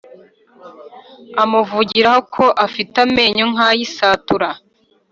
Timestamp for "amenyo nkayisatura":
3.05-4.49